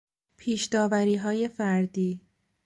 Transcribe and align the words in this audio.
پیشداوریهای 0.37 1.47
فردی 1.47 2.21